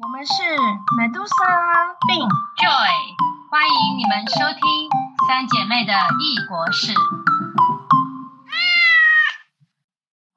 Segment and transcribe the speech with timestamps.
[0.00, 0.42] 我们是
[0.96, 2.24] Medusa 并
[2.56, 2.92] Joy，
[3.50, 4.62] 欢迎你们收听
[5.28, 6.94] 三姐妹的异国事。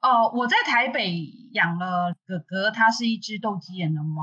[0.02, 4.22] 哦，我在台北养了哥哥，它是一只斗鸡眼的猫。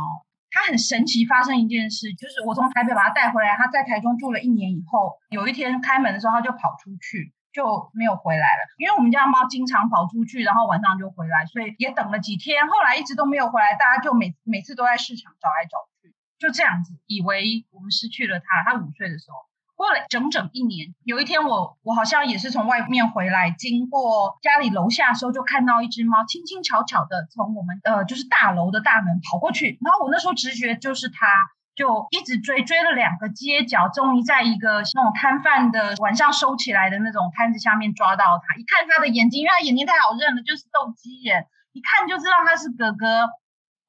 [0.51, 7.33] 它很神奇，发生一件事，就是我从台北把它带回来，它在台中住了一年以后，有一天开门的时候，它就跑出去。
[7.53, 18.45] 就没有回来了，因为我们家猫经常跑出去，然后晚上就回来，所以也等了几天，后来一直都没有回来，大家就每每次都在市场找来找去，就这样子，以为我们失去了它。
[18.65, 19.37] 它五岁的时候，
[19.75, 31.27] 过了整整一年，有一天我我好像也是从外面回来，经过家里楼下的时候，就看到一只猫轻轻巧巧的从我们呃就是大楼的大门跑过去，然后我那时候直觉就是它。
[31.75, 38.55] 就一直追，追了两个街角，终于在一个那种摊贩的晚上收起来的那种摊子下面抓到他。
[38.55, 43.25] 一看他的眼睛，因为他眼睛太好认了，就是斗鸡眼，一看就知道他是哥哥。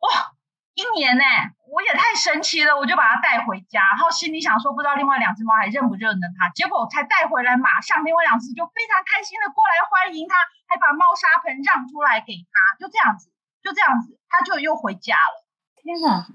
[0.00, 0.32] 哇，
[0.72, 1.24] 一年呢，
[1.72, 6.48] 我也太神奇了，我就把他带回家，然后心里想说，不知道另外两只猫还认不认得他。
[6.56, 10.34] 结果才带回来，马上另外两只就非常开心的过来欢迎他，
[10.68, 13.28] 还把猫砂盆让出来给他，就这样子，
[13.62, 15.44] 就这样子，他就又回家了。
[15.76, 16.26] 天哪！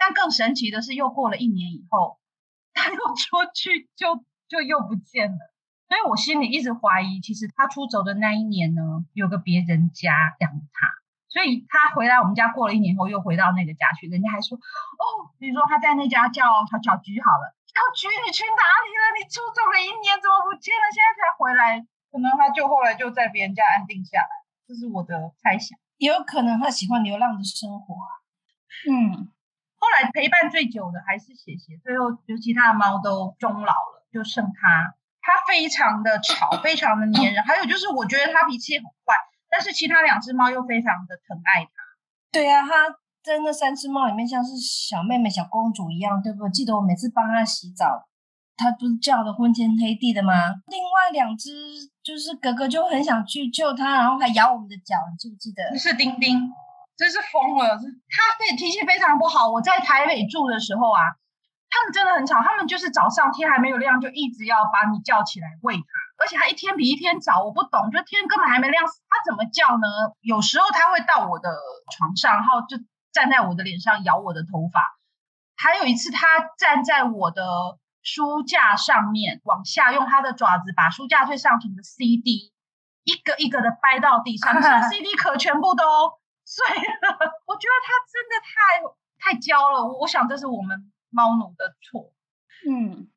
[0.00, 2.18] 但更神奇的是，又过了一年以后，
[2.72, 5.38] 他又出去，就就又不见了。
[5.92, 10.88] 所以我心里一直怀疑，其实他出走的那一年呢，有个别人家养他。
[11.28, 14.56] 所以他回来我们家过了一年后，又回到那个家去，人家还说
[14.96, 19.04] ：“哦，比如说他在那家叫小小菊好了，小菊你去哪里了？
[19.20, 20.88] 你出走了一年怎么不见了？
[20.88, 21.84] 现在才回来？
[22.10, 24.32] 可能他就后来就在别人家安定下来，
[24.66, 25.78] 这是我的猜想。
[25.98, 28.10] 也有可能他喜欢流浪的生活啊。
[28.88, 29.28] 嗯。
[29.80, 34.94] 后来陪伴最久的还是写写，最后尤其他的猫都终老了，就剩它。
[35.22, 37.42] 它非常的吵， 非常的粘人。
[37.44, 39.16] 还有就是，我觉得它脾气很坏，
[39.50, 41.70] 但是其他两只猫又非常的疼爱它。
[42.32, 42.88] 对啊，它
[43.22, 46.48] 在那三只猫里面像是小妹妹、小公主一样，对不？
[46.48, 48.08] 记得我每次帮它洗澡，
[48.56, 50.32] 它不是叫的昏天黑地的吗？
[50.66, 51.50] 另外两只
[52.02, 55.78] 就是格格就很想去救它，然后还咬我们的脚，你记不记得？
[55.78, 56.50] 是丁丁。
[57.00, 57.80] 真是疯了！
[57.80, 59.48] 他对脾气非常不好。
[59.48, 61.00] 我在台北住的时候啊，
[61.70, 62.42] 他们真的很吵。
[62.42, 65.82] 他们就是早上天还没有亮，就一直要把你叫起来喂它，
[66.20, 67.42] 而且他一天比一天早。
[67.42, 69.88] 我不懂，就天根本还没亮，他怎么叫呢？
[70.20, 71.48] 有时候他会到我的
[71.96, 72.76] 床上，然后就
[73.14, 74.84] 站在我的脸上咬我的头发。
[75.56, 76.26] 还有一次，他
[76.58, 77.42] 站在我的
[78.02, 82.52] 书架上面，往下用他的爪子把书架最上层的 CD
[83.04, 84.52] 一个一个的掰到地上，
[84.92, 86.19] CD 壳全部都。
[86.50, 87.08] 碎了，
[87.46, 89.86] 我觉得它真的太太娇了。
[90.00, 92.12] 我想这是我们猫奴的错。
[92.68, 93.08] 嗯，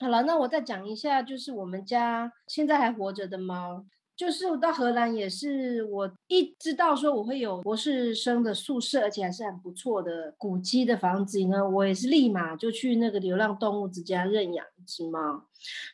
[0.00, 3.84] 好了，那我再讲一下，就是我们家现在还活着的猫，
[4.16, 15.44] 就是我到荷兰也是，我一知道说我会有博士生的宿舍，而且还是很不错的古迹的房子呢，我也是立马就去那个流浪动物之家认养一只猫，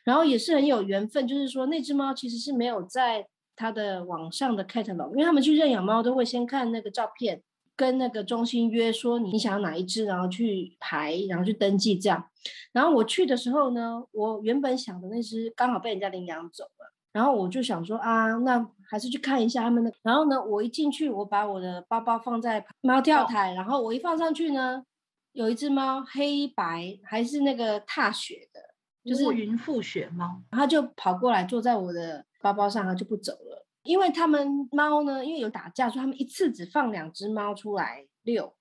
[0.05, 3.27] 然后也是很有缘分，就是说那只猫其实是没有在。
[3.59, 7.43] 他的网上的 catalog，因为他们去认养猫都会先看那个照片，
[7.75, 12.23] 跟那个中心约说你想要哪一只，然后去排，然后去登记这样。
[12.71, 19.91] 然后我去的时候呢，我原本想的那只刚好被人家领养走了，然后我就想说啊，那还是去看一下他们的。
[20.03, 24.85] 然后呢，我一进去，我把我的包包放在猫跳台，然后我一放上去呢，
[25.33, 28.61] 有一只猫黑白还是那个踏雪的，
[29.09, 33.65] 就是云覆雪猫，它就跑过来坐在我的包包上，它就不走了。
[33.83, 38.55] 因为他们猫呢，因为有打架，所以他们一次只放两只猫出来遛。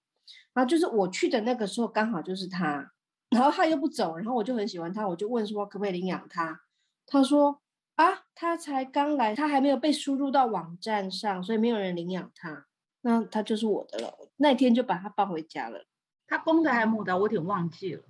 [0.55, 2.93] 然后就是我去的那个时候，刚好就是它，
[3.31, 6.63] 然后它又不走，然后我就很喜欢它，我就问说可不可以领养它。
[7.07, 7.61] 他说
[7.97, 12.67] 啊，它才刚来，它还没有被输入到网站上，所以没有人领养它，
[13.03, 14.15] 那它就是我的了。
[14.37, 15.85] 那天就把它抱回家了。
[16.27, 17.17] 它公的还是母的？
[17.17, 18.03] 我有点忘记了。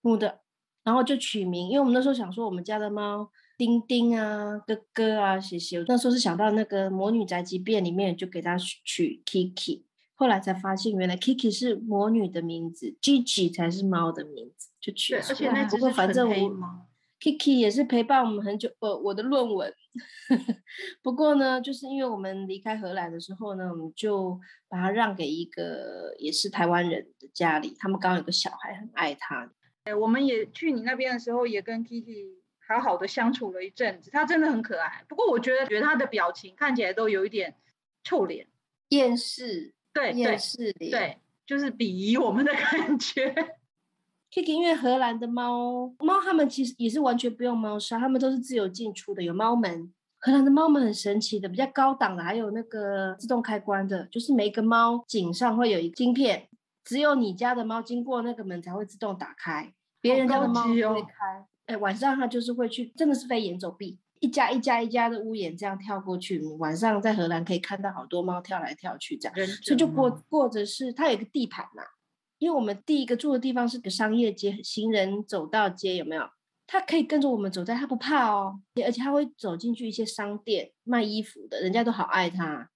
[0.00, 0.40] 母的，
[0.86, 3.28] 然后就取名，因为我们那时候想说我们家的猫。
[3.58, 5.82] 丁丁啊，哥哥啊，谢谢。
[5.88, 9.84] 那时候是想到那个《魔女宅急便》里面，就给它取 Kiki。
[10.14, 15.14] 后来才发现，原来 Kiki 是魔女的名字，Gigi 才是猫的名字，就取。
[15.14, 16.34] 而且那不过反正我
[17.18, 18.68] Kiki 也是陪伴我们很久。
[18.80, 19.72] 呃，我的论文。
[21.02, 24.38] 不过呢，就是因为我们离开荷兰的时候呢，我们就
[24.68, 29.50] 把它让给一个也是台湾人的家里，他们刚刚有个小孩很爱它。
[29.86, 32.36] 哎，我们也去你那边的时候，也跟 Kiki。
[32.68, 35.04] 好好的相处了一阵子，它真的很可爱。
[35.08, 37.54] 不过我觉得，觉得它的表情看起来都有一点
[38.02, 38.48] 臭脸、
[38.88, 43.32] 厌世，对，厌世脸，对，就是鄙夷我们的感觉。
[44.34, 49.94] Kiki，因为荷兰的猫猫，它们其实也是完全不用猫砂，它们都是自由进出的，有猫门。
[50.18, 56.48] 荷兰的猫门很神奇的，比较高档的，还有那个自动开关的，就是每个猫颈上会有一晶片。
[56.82, 59.72] 只有你家的猫经过那个门才会自动打开，
[60.06, 61.46] 别人家的猫会开。
[61.66, 66.40] 哎，晚上它就是会去，真的是飞檐走壁，一家一家一家的屋檐这样跳过去。
[66.58, 71.82] 晚上在荷兰可以看到好多猫跳来跳去这样，人所以就过过着是它有一个地盘嘛，
[72.38, 76.28] 因为我们第一个住的地方是个商业街，行人走道街有没有？
[76.68, 82.68] 它可以跟着我们走在，它不怕哦，而且它会走进去一些商店卖衣服的，人家都好爱它。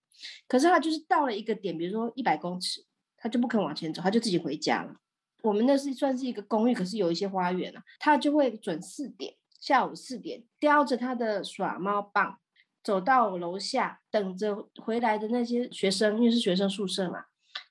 [0.47, 2.85] 可是它就是到了一个点，比如说一百公尺，
[3.17, 4.95] 它就不肯往前走，它就自己回家了。
[5.43, 12.39] 我们那是算是一个公寓，可是有一些花园啊，它就会准四点，下午四点，叼着它的耍猫棒，
[12.83, 17.25] 走到楼下，等着回来的那些学生，因为是学生宿舍嘛，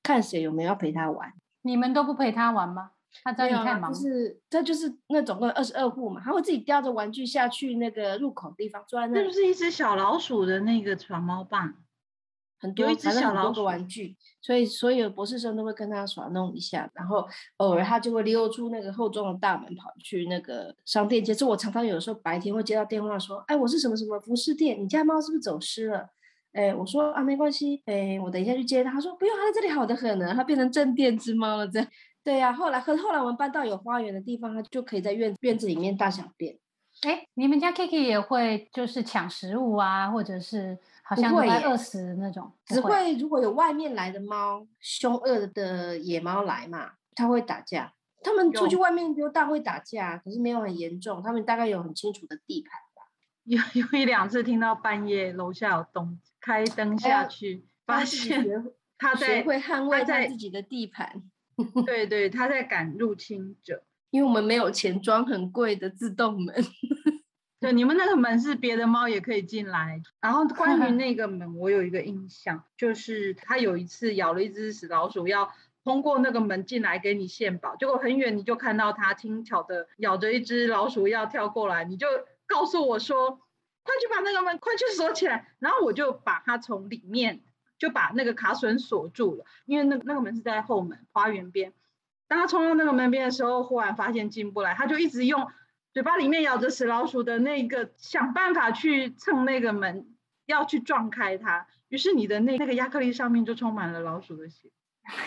[0.04, 1.34] 看谁有没有要陪他玩。
[1.62, 2.92] 你们都不陪他玩吗？
[3.24, 11.74] 他知道没有啊，你太忙，就是他就是那总共二十二户嘛，他会自己叼着玩具下去那个入口地方，坐在那里，是不是一只小老鼠的那个耍猫棒？
[12.60, 17.28] 很多有一只反正很多个小老鼠玩具，所以所有博士生都会跟他耍弄一下，然后
[17.58, 21.34] 偶尔他就会溜出那个厚重的大门，跑去那个商店街。
[21.34, 26.10] 这我常常有时候白天会接到电话说，哎，我是什么什么服饰店，你家猫是不是走失了？
[26.52, 28.92] 哎，我说啊，没关系，哎，我等一下去接它。
[28.92, 31.68] 他说不用，它在这里好的很呢，它变成镇店之猫了。
[31.68, 31.88] 这样，
[32.24, 36.58] 对呀、后来后后来我们搬到有花园的地方，它就可以在院院子里面大小便。
[37.02, 40.78] 哎，你们家 Kiki 也会就是抢食物啊，或者是
[41.10, 47.94] 好不会饿死那种，只会如果有外面来的猫，凶恶的野猫来嘛，它会打架。
[48.22, 51.24] 他们出去外面溜达会打架，可是没有很严重。
[51.24, 53.10] 他们大概有很清楚的地盘吧。
[53.46, 58.46] 有有一两次听到半夜楼下有动，开灯下去，他发现
[58.98, 61.24] 他 在会捍卫在自己的地盘，
[61.88, 63.84] 对对，他在赶入侵者。
[64.12, 66.54] 因为我们没有钱装很贵的自动门。
[67.62, 70.02] 对，你们那个门是别的猫也可以进来。
[70.22, 75.52] 然后关于那个门，我有一个印象，就是它有一次咬了一只死老鼠，要
[75.84, 82.08] 通过那个门进来给你献宝，结果很远你就看到它轻巧的咬着一只老鼠要跳过来，你就
[82.48, 83.32] 告诉我说，
[83.84, 85.54] 快去把那个门快去锁起来。
[85.60, 87.42] 然后我就把它从里面
[87.78, 91.74] 就把那个卡榫锁住了，因为那那个门是在后门花园边。
[92.30, 95.48] 当他冲到那个门边的时候，忽然发现进不来，他就一直用
[96.00, 100.08] 嘴巴里面咬着死老鼠的那个，想办法去蹭那个门，
[100.46, 101.68] 要去撞开它。
[101.90, 104.72] 于是你的那那个亚克力上面就充满了老鼠的血。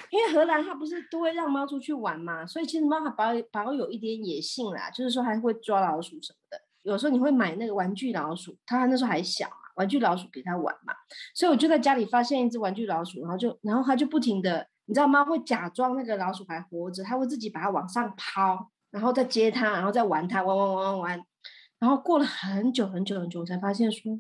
[0.08, 6.58] 因为荷兰它不是都会让猫出去玩嘛，所以其实猫还保有保有一点野性啦，就是说还会抓老鼠什么的。
[6.84, 10.94] 有时候你会买那个玩具老鼠，它那时候还小嘛，玩具老鼠给它玩嘛，
[11.34, 21.24] 所以我就在家里发现一只玩具老鼠，然后就然后它就不停的，你知道猫会假装那个老鼠还活着，它会自己把它往上抛，然后再接它，然后再玩它，玩玩玩玩玩。
[21.80, 24.16] 然后过了很久很久很久，我才发现说，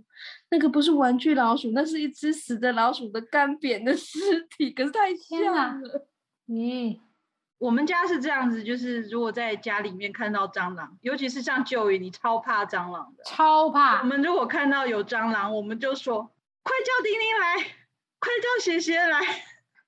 [0.50, 4.18] 那个不是玩具老鼠，那是一只死的老鼠的干瘪的尸
[4.56, 6.08] 体，可是太像了。
[6.48, 6.98] 咦，
[7.58, 13.22] 我们家是这样子，就是如果在家里面看到蟑螂，尤其是像旧宇，你超怕蟑螂的。
[13.24, 14.00] 超怕！
[14.00, 16.20] 我们如果看到有蟑螂，我们就说
[16.64, 17.56] 快叫丁丁来，
[18.18, 19.20] 快叫鞋鞋来。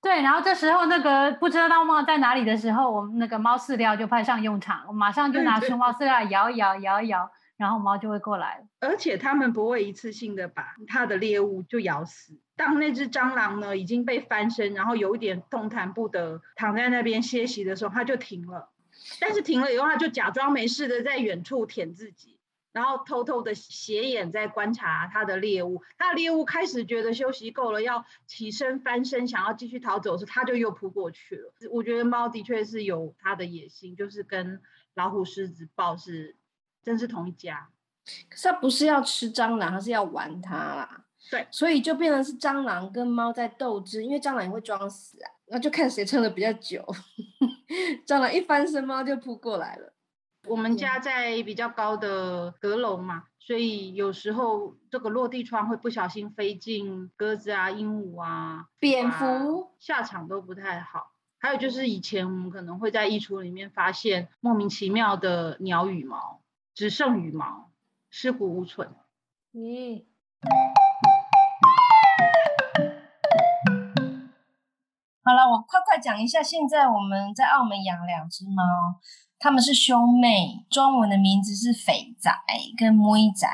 [0.04, 8.64] 对，然后这时候那个不知道猫在哪里的时候，我们那个猫饲料就派上用场，我马上就拿对出猫饲料摇一摇摇一摇，然后猫就会过来了。
[8.80, 12.38] 而且它们不会一次性的把它的猎物就咬死。
[12.54, 18.68] 当那只蟑螂呢已经被翻身，然后有一点动弹不得，躺在那边歇息的时候，它就停了。
[19.18, 22.34] 但是停了以后，它就假装没事的在远处舔自己，
[22.75, 25.81] 然后偷偷的斜眼在观察它的猎物。
[25.97, 31.54] 它的猎物开始觉得休息够了，要起身翻身，想要继续逃走时，它就又扑过去了。
[31.71, 34.61] 我觉得猫的确是有它的野心，就是跟
[34.95, 36.37] 老虎、狮子、豹是
[36.83, 37.71] 真是同一家。
[38.28, 41.04] 可是它不是要吃蟑螂，它是要玩它啦。
[41.31, 46.85] 对，所以就变成是蟑螂跟猫在斗智，因为蟑螂也会装死啊，那就看谁撑的比较久。
[48.07, 49.93] 蟑螂一翻身，猫就扑过来了。
[50.46, 61.12] 我们家在比较高的阁楼嘛，所以有时候这个落地窗会不小心飞进鸽子啊、鹦鹉啊、蝙啊蝠，下场都不太好。
[61.38, 66.42] 还有就是以前我们可能会在衣橱里面发现莫名其妙的鸟羽毛，
[66.74, 67.70] 只剩羽毛，
[68.10, 68.90] 尸骨无存。
[69.52, 70.04] 咦，
[75.22, 78.62] 好了，我快快讲一下，现在我们在澳门养两只猫，
[79.44, 82.32] 它们是兄妹，中文的名字是肥仔
[82.78, 83.46] 跟妹仔。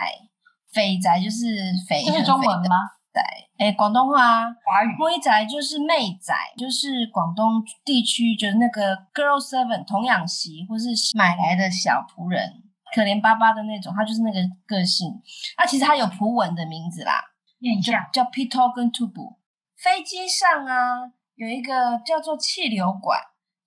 [0.72, 2.76] 肥仔就是肥，这是中文吗？
[3.12, 3.20] 仔，
[3.58, 4.46] 哎，广东话啊。
[4.64, 12.62] 华语妹仔就是妹仔，就是广东地区就是那个 girl servant 童养媳，或是买来的小仆人，
[12.94, 15.08] 可怜巴巴的那种，他就是那个个性。
[15.56, 17.20] 啊，其实他有葡文的名字啦，
[17.60, 19.38] 叫念一下，叫 Pito 跟 Tubu。
[19.76, 23.18] 飞机上啊，有一个叫做气流管，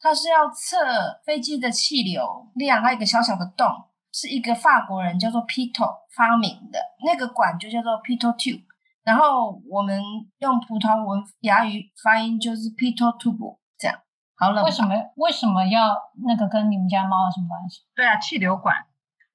[0.04, 3.66] 它是要测飞机的气流量，还有一个小小的洞，
[4.12, 8.66] 是一个法国人叫做 Pito 发明的，那个管就叫做 Pito Tube。
[9.06, 10.02] 然后我们
[10.40, 13.98] 用葡萄文雅语发音就是 Pito Tube，这样。
[14.36, 14.64] 好冷吧。
[14.64, 15.96] 为什么为什么要
[16.28, 17.84] 那个跟你们家猫有什么关系？
[17.96, 18.76] 对啊，气流管。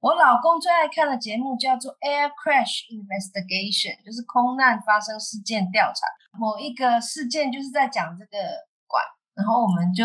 [0.00, 6.06] 我老公最爱看的节目叫做《Air Crash Investigation》，就是空难发生事件调查。
[6.38, 8.38] 某一个事件就是在讲这个
[8.86, 9.02] 管，
[9.34, 10.04] 然后我们就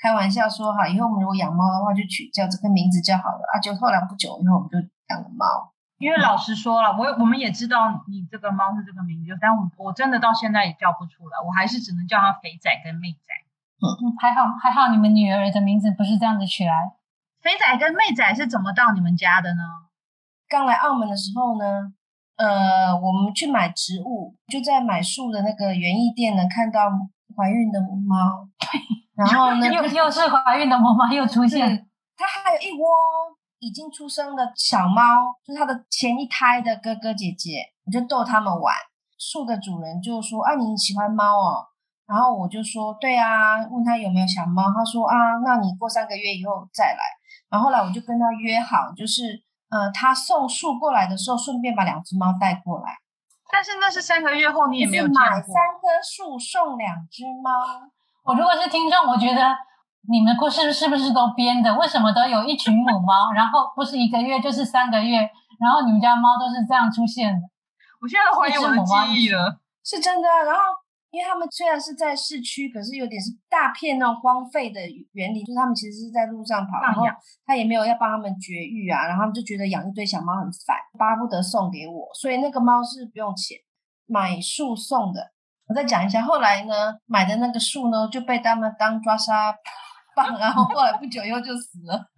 [0.00, 3.58] 开玩笑说，哈，以后我们如果养猫的话，就取叫这个名字就好了啊。
[3.58, 4.78] 就后来不久以后，我们就
[5.08, 5.72] 养了猫。
[5.98, 13.34] 因为老实说了，我我们也知道你这个猫是这个名字，但我我真的到现在也叫不出来，我还是只能叫它肥仔跟妹仔。
[13.82, 16.92] 嗯，还好还好，你们女儿的名字不是这样子取来。
[17.42, 19.62] 肥仔跟妹仔是怎么到你们家的呢？
[20.48, 21.92] 刚来澳门的时候呢，
[22.36, 26.88] 呃，我们去买植物，就在买树的那个园艺店呢，看到
[27.38, 28.48] 怀孕的母猫，
[29.14, 32.88] 然后呢， 又又是怀孕的母猫又出现，它还有一窝
[33.60, 38.74] 已经出生的小猫，就是它的前一胎的哥哥姐姐，我就逗他们玩。
[39.20, 41.66] 树的主人就说：“啊，你喜欢猫哦？”
[42.06, 46.98] 然后我就说：“对啊。”问他有没有小猫，他说：“啊，那你过三个月以后再来。”
[47.50, 52.94] 然后后来我就跟他约好，就是呃，他送树过来的时候，顺便把两只猫带过来。
[53.50, 55.20] 但是那是三个月后，你也没有见过。
[55.20, 57.50] 买三棵树送两只猫。
[58.24, 59.56] 我如果是听众，我觉得
[60.10, 61.74] 你们故事是不是都编的？
[61.74, 65.18] 为什么都有一群母猫，然后不是一个月就是三个月，
[65.58, 67.48] 然后你们家猫都是这样出现的？
[68.00, 69.58] 我现在都怀疑我的记忆了。
[69.82, 70.42] 是真的啊。
[70.44, 70.60] 然后，
[71.10, 74.80] 因为他们虽然是在市区，可是有点是大片那种荒废的
[75.12, 77.06] 园林，就是他们其实是在路上跑，然后
[77.46, 83.56] 他也没有要帮他们绝育啊，然后他们就觉得养一堆小猫很烦，巴不得送给我，所以那个猫是不用钱，
[84.06, 85.32] 买树送的。
[85.66, 89.54] 我再讲一下，后来呢，买的那个树呢就被他们当抓沙
[90.14, 92.10] 棒，然后后来不久以后就死了。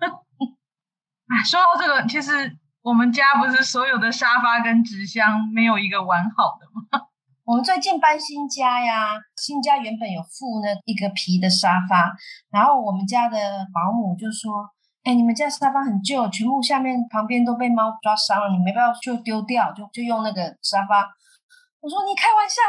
[1.26, 6.66] 啊， 说到这个，其实我们家不是所有的沙发跟纸箱没有一个完好的
[6.98, 7.06] 吗？
[7.50, 12.14] 我们最近搬新家呀，新家原本有附那一个皮的沙发，
[12.48, 14.70] 然后我们家的保姆就说
[15.02, 21.02] ：“哎，你们家沙发很旧，全部下面旁边都被猫抓伤了，你没办法就丢掉，就就用那个沙发。”
[21.82, 22.62] 我说：“你开玩笑，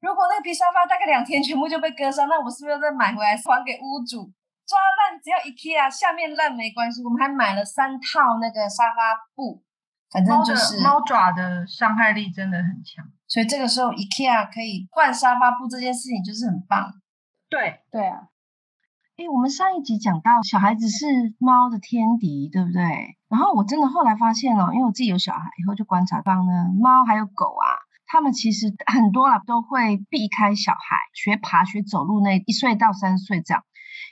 [0.00, 4.26] 如果那个皮沙发大概两天全部就被割伤，那我是不是要再买回来还给屋主？
[4.66, 9.62] 抓烂只要 IKEA 下面烂没关系，我们还买了三套那个沙发布，
[10.10, 13.06] 反正就是猫爪的伤害力真的很强。
[13.34, 16.94] 所以这个时候 IKEA 可以换沙发布这件事情就是很棒。
[17.50, 18.28] 对，对啊，
[19.16, 23.18] 诶，我们上一集讲到小孩子是猫的天敌，对不对？
[23.28, 27.66] 然后我真的后来发现哦，因为我自己有小孩，以后就观察到呢，猫还有狗啊，
[28.06, 33.64] 它们其实很多啦都会避开小孩，学爬、学走路那一岁到三岁这样。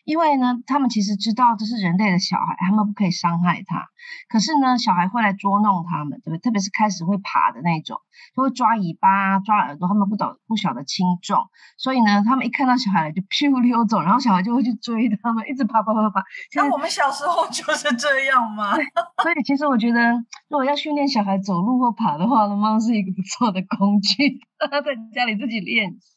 [0.05, 3.87] 因为呢，他们其实知道这是人类的小孩，他们不可以伤害他。
[4.29, 6.39] 可是呢，小孩会来捉弄他们，对不对？
[6.39, 7.99] 特别是开始会爬的那种，
[8.35, 11.39] 就会抓尾巴、抓耳朵，他们不懂不晓得轻重，
[11.79, 16.23] 所以呢，他们一看到小孩来就 咻溜走，然后小孩就会去追他们，一直爬爬爬爬
[16.55, 18.75] 那我们小时候就是这样嘛？
[19.23, 20.13] 所以其实我觉得，
[20.49, 26.17] 如果要训练小孩走路或爬的话，猫是一个不错的工具， 在家里自己练习。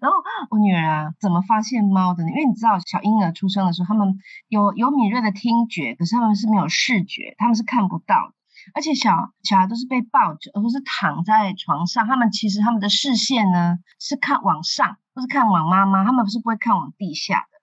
[0.00, 0.16] 然后
[0.50, 2.30] 我女儿啊，怎么发现猫的呢？
[2.30, 8.34] 因为你知道，小婴儿出生的时候，他们有有敏锐的听觉，可是他们是没有视觉，他们是看不到的。
[8.72, 17.60] 而且小小孩都是被抱着，而不是躺在床上，他们其实他们的视线呢是看往上，不是看往妈妈，他们是不会看往地下的。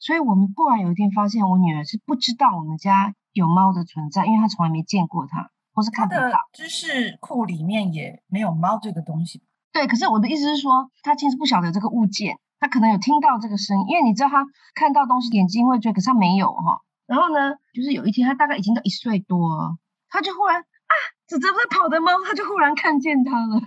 [0.00, 6.32] 所以我们突然有一天发现，我女儿是不知道我们家有猫的存在，因为她从来没见过它，或是看不到。
[6.52, 9.42] 知识库里面也没有猫这个东西。
[9.72, 16.80] 对，可是我的意思是说，他其实不晓得这个物件，他可能有听到这个声音，因为你知道他看到东西眼睛会追，可是他没有哈。
[17.06, 20.94] 然后呢，就是有一天他大概已经到一岁多，他就忽然啊，
[21.26, 23.60] 这这不是跑的猫，他就忽然看见他了，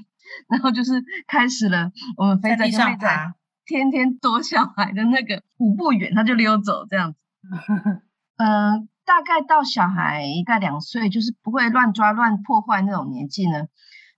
[0.48, 7.20] 然后就是开始了我们飞在地上在跟妹仔爬天天躲小孩的那个五步远，他就溜走这样子。
[8.36, 13.68] 嗯、大概到小孩大概两岁，就是不会乱抓乱破坏那种年纪呢，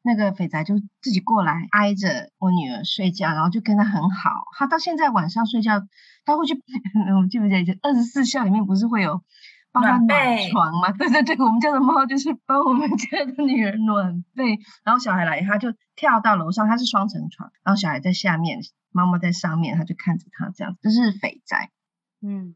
[0.06, 4.46] 那个肥仔就自己过来挨着我女儿睡觉，然后就跟她很好。
[4.56, 5.82] 她到现在晚上睡觉，
[6.26, 6.54] 她会去，
[7.16, 9.24] 我们记不记得二十四孝里面不是会有
[9.72, 10.92] 帮她暖床吗？
[10.92, 18.60] 对对对，我们家的猫就是帮我们家的女儿暖被，然后小孩来，他就跳到楼上，她是双层床，然后小孩在下面，
[18.92, 21.58] 妈妈在上面，他就看着他这样，这是肥仔。
[22.22, 22.56] 嗯，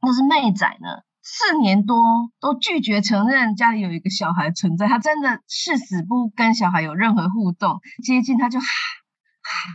[0.00, 1.96] 那是妹仔呢，四年多
[2.38, 9.74] 都拒绝承认家里有一个小孩存在，他真的誓死不跟小孩有任何互动，接近他就哈哈，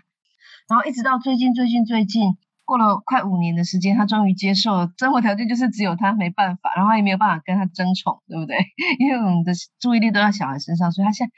[0.69, 8.55] 然后一直到最近最近最近，过了快五年的时间，他终于接受了生活条件就是只有他没办法，然后也没有办法跟他争宠，对不对？
[8.99, 11.33] 因为我们的注意力都在小孩身上，所以他现在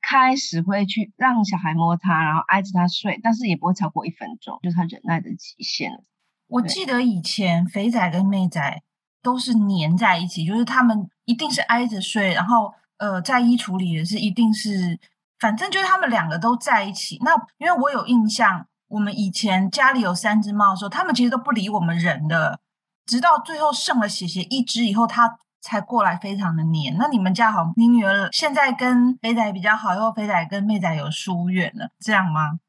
[0.00, 6.04] 开始会去让小孩摸他，然后挨着他睡，但是也不会超过一分钟，就是他忍耐的极限了。
[6.46, 8.80] 我记得以前肥仔跟妹仔
[9.22, 14.98] 都是粘在一起，就是他们一定是挨着睡，然后呃，在衣橱里也是一定是，
[15.38, 17.18] 反正就是他们两个都在一起。
[17.22, 22.60] 那因为我有印象，我们以前家里有三只猫的时候，他们其实都不理我们人的，
[23.04, 26.96] 直到最后剩了血血一只以后，它才过来，非常的黏。
[26.96, 32.60] 那你们家好，你女儿现在跟肥仔比较好，以后肥仔跟妹仔有疏远了，这样吗？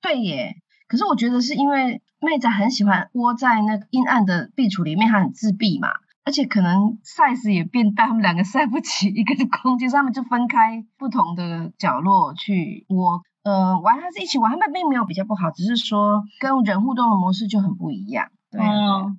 [0.00, 0.54] 对耶，
[0.88, 5.88] 可是我觉得是因为妹仔很喜欢窝在那个阴暗的壁橱里面，她很自闭嘛，
[6.24, 13.22] 而且可能 size 也变大，他们两个塞不起一个空间，所以他们就分开不同的角落去窝。
[13.44, 18.30] 呃，玩还是一起玩，他们并没有比较不好，只是说跟人互动的模式就很不一样。
[18.50, 19.18] 对，嗯，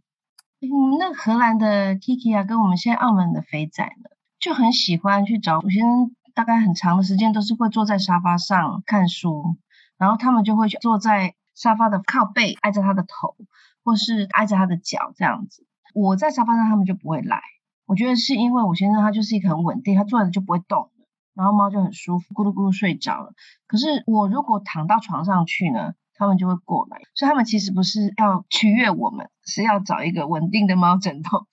[0.99, 4.09] 那荷兰的 Kiki 啊，跟我们现在澳门的肥仔呢，
[4.39, 5.61] 就很喜欢去找。
[5.61, 9.55] 有些人大概很长的时间都是会坐在沙发上看书，
[9.97, 13.35] 然后他们就会去坐在沙发的靠背，挨着他的头，
[13.83, 15.67] 或是挨着他的脚这样子。
[15.93, 17.41] 我在沙发上，他们就不会来。
[17.85, 20.89] 我觉得是因为我先生他就是一个很稳定，他坐着就不会动。
[21.33, 23.33] 然后猫就很舒服，咕噜咕噜睡着了。
[23.67, 27.01] 可是我如果躺到床上去呢，他们就会过来。
[27.13, 31.45] 所以他们其实不是要取悦我们，是要找一个稳定的猫枕头。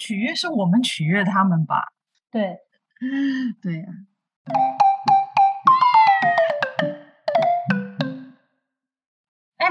[0.00, 1.92] 取悦是我们取悦他们吧？
[2.32, 2.58] 对，
[3.62, 3.86] 对呀。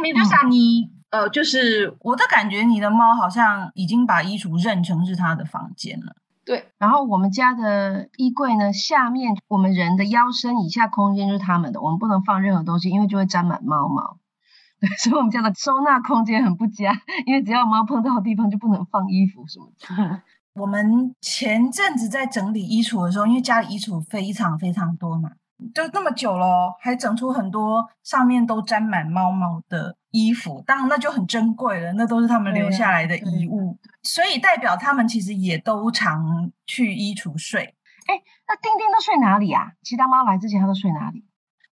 [0.04, 6.16] 哎，米杜莎，你呃，就是我的感觉，你的猫好像已经把衣橱认成是它的房间了。
[6.46, 14.18] 对，然后我们家的衣柜呢，下面我们人的腰身以下空间就是他们的，我们不能放任何东西，因为就会沾满猫毛。
[14.82, 16.92] 对，所以我们家的收纳空间很不佳，
[17.26, 20.22] 因为只要猫碰到的地方就不能放衣服什么的。
[20.62, 25.32] 我们前阵子在整理衣橱的时候，因为家里衣橱非常非常多嘛。
[25.74, 37.76] 就那么久了，还整出很多上面都沾满猫毛的衣服，当然那就很珍贵了，那都是他们留下来的遗物，所以代表他们其实也都常去衣橱睡。
[38.08, 39.72] 哎，那丁丁都睡哪里啊？
[39.82, 41.24] 其他猫来之前它都睡哪里？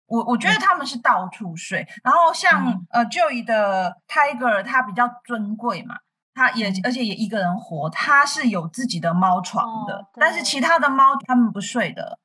[0.07, 5.97] 我我觉得他们是到处睡，然后像呃 Joy 的 Tiger，它比较尊贵嘛，
[6.35, 12.19] 它也而且也一个人活，它是有自己的猫床的，但是其他的猫他们不睡的。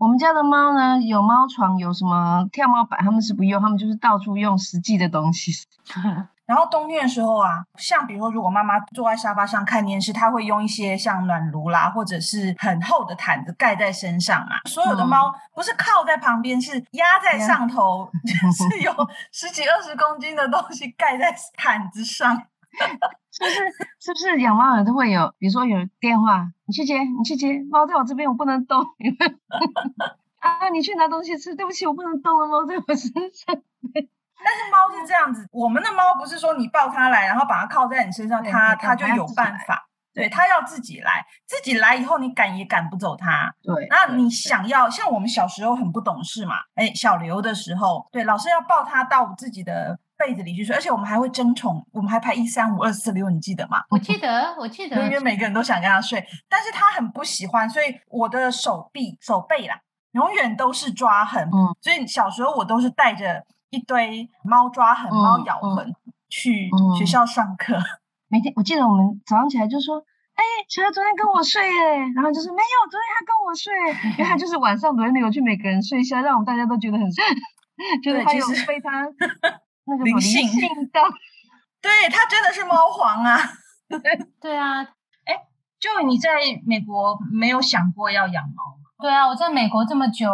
[0.00, 5.52] 我们家的猫呢，有猫床，有什么跳猫板，他们是不用，他们就是到处用实际的东西。
[6.48, 14.56] 然后冬天的时候啊，像比如说，如果妈妈坐在沙发上看电视，它会用一些像暖炉啦，或者是很厚的毯子盖在身上嘛。
[14.64, 18.10] 所有的猫不是靠在旁边，是压在上头，
[18.72, 18.92] 是有
[19.30, 22.42] 十几二十公斤的东西盖在毯子上。
[23.48, 23.88] 是不是？
[24.00, 25.34] 是不是养猫人都会有？
[25.38, 27.60] 比如说有电话，你去接，你去接。
[27.70, 28.84] 猫在我这边，我不能动。
[30.40, 31.54] 啊，你去拿东西吃。
[31.54, 32.46] 对不起，我不能动了。
[32.46, 33.56] 猫在我身上。
[34.42, 39.86] 但是猫是这样子，我们的猫不是说你抱它来，然后把它靠在你身上，它它就有办法。
[40.12, 43.54] 对，它要自己来，自己来以后，你赶也赶不走它。
[43.62, 46.54] 对，那你想要像我们小时候很不懂事嘛？
[46.74, 49.98] 哎，小刘的时候，对，老师要抱它到自己的。
[50.20, 53.78] 被子里去睡，而且我们还会争宠，我们还排一三五二四六，你记得吗？
[53.88, 59.80] 我记得，我记得， 因为每个人都想跟他睡，但是他很不喜欢，所以我的手臂、手背啦，
[60.12, 61.42] 永远都是抓痕。
[61.44, 65.90] 嗯，所以小时候我都是带着一堆猫抓痕、猫咬痕
[66.28, 67.78] 去学校上课。
[68.28, 69.96] 每天我记得我们早上起来就说
[70.36, 73.72] ：“哎，小孩昨天跟我睡耶。”然后就是没有，昨天他跟我睡，
[74.18, 77.10] 因为他就是晚上昨天没有去每个人睡一下，让我们大家都觉得很，
[78.04, 78.90] 就是他有非常。
[80.04, 80.46] 灵性
[80.92, 81.02] 到，
[81.82, 83.38] 对它真的是猫皇啊！
[84.40, 84.82] 对啊，
[85.24, 85.34] 哎，
[85.80, 86.30] 就你在
[86.66, 88.90] 美国没有想过要养猫吗？
[89.00, 90.30] 对啊，我在美国这么久，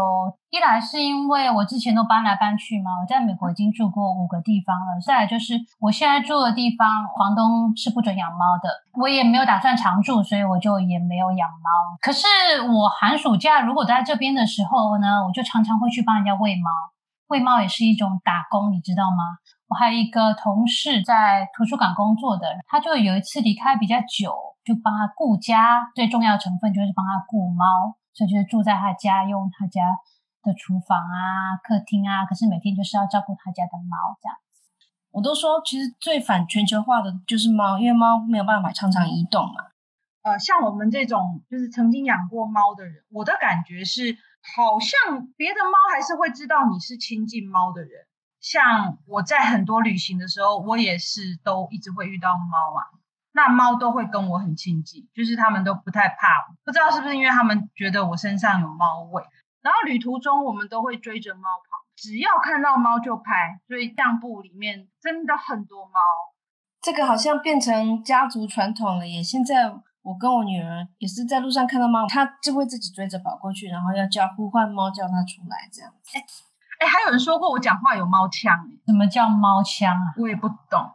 [0.51, 5.01] 一来是因为我之前都搬来搬去嘛，我在美国已经住过五个地方了。
[5.01, 8.69] 再来就是我现在住的地方，房东是不准养猫的，
[9.01, 11.97] 我也没有打算常住，所以我就也没有养猫。
[12.03, 12.27] 可是
[12.69, 16.69] 我寒暑假如果在这边的时候呢，我就常常会去帮人家喂猫。
[17.29, 19.39] 喂猫也是一种打工，你知道吗？
[19.69, 24.33] 我还有一个同事在图书馆工作的，他就有一次离开比较久，
[24.65, 25.91] 就帮他顾家。
[25.97, 29.83] 最重要的成分就是帮他顾猫，所以就是住在他家，用他家
[30.45, 32.25] 的厨房啊、客厅啊。
[32.27, 34.63] 可是每天就是要照顾他家的猫，这样子。
[35.11, 39.67] 我都说，其实最反全球化的就是猫，因为猫没有办法常常移动嘛。
[40.23, 44.17] 呃，像我们这种就是曾经养过猫的人，我的感觉是。
[44.55, 48.07] 好像别的猫还是会知道你是亲近猫的人，
[48.41, 52.95] 像我在很多旅行的时候，我也是都一直会遇到猫啊。
[53.33, 59.23] 那猫都会跟我很亲近，就是他们都不太怕我，不知道是不是因为他们觉得我身上有猫味。
[59.61, 66.01] 然后旅途中我们都会追着猫跑，只要看到猫就拍，所以相簿里面真的很多猫。
[66.81, 69.23] 这个好像变成家族传统了耶！
[69.23, 69.75] 现在
[70.07, 76.17] 我跟我女儿也是在路上看到猫，她就会自己追着跑过去，然后要叫呼唤猫叫它出来这样子。
[76.79, 78.55] 哎，还有人说过我讲话有猫腔，
[78.87, 80.15] 什么叫猫腔啊？
[80.17, 80.95] 我也不懂。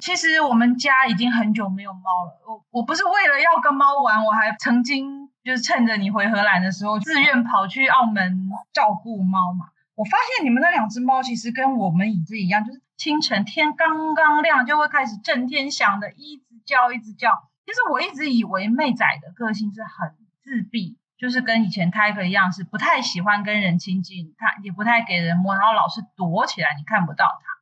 [0.00, 2.38] 其实我们家已经很久没有猫了。
[2.46, 9.64] 我我不是为了要跟猫玩，我还曾经就是趁着你回荷兰的时候，自愿跑去澳门照顾猫嘛。
[9.94, 17.30] 我发现你们那两只猫其实跟我们椅子一样，就是清晨天刚刚亮就会开始震天响的，一直叫一直叫。
[17.64, 27.56] 其实我一直以为妹仔的个性是很自闭，就是跟以前 Tiger 一样，是不太喜欢跟人亲近，它也不太给人摸，然后老是躲起来，你看不到它。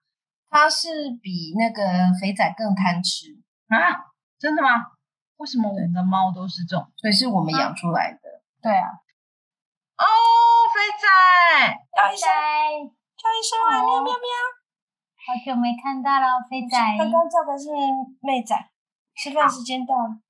[0.51, 0.88] 它是
[1.23, 3.27] 比那个肥仔更贪吃
[3.68, 4.12] 啊？
[4.38, 4.68] 真的吗？
[5.37, 6.92] 为什么我们的猫都是这种？
[6.97, 8.20] 所以是我们养出来的。
[8.62, 8.87] 对啊。
[9.97, 10.05] 哦，
[10.75, 11.07] 肥仔，
[11.97, 12.29] 叫一声，
[13.16, 13.83] 叫一声啊！
[13.83, 14.63] 喵喵喵！
[15.26, 16.76] 好久没看到了，飞仔。
[16.98, 17.70] 刚刚叫的是
[18.20, 18.54] 妹仔。
[19.16, 20.20] 吃饭时间到了。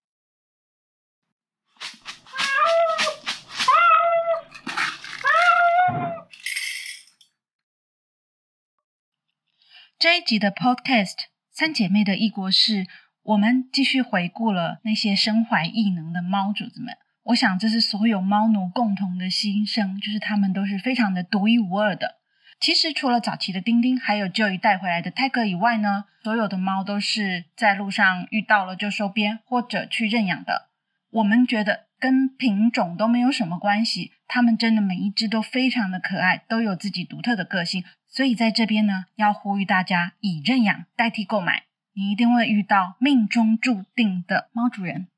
[9.99, 11.15] 这一集的 Podcast
[11.51, 12.85] 《三姐妹的异国事》，
[13.23, 16.97] 我们继续回顾了那些身怀异能的猫主子们。
[17.25, 22.21] 我想，这是所有猫奴共同的心声，就是他们都是非常的独一无二的。
[22.65, 30.71] 其实，除了早期的丁丁，还有旧一带回来的泰戈以外呢，所有的猫都是在路上遇到了就收编或者去认养的。
[31.11, 37.85] 我们觉得跟品种都没有什么关系，它们真的每一只都非常的可爱，都有自己独特的个性。
[38.09, 45.09] 所以在这边呢，要呼吁大家以认养代替购买，你一定会遇到命中注定的猫主人。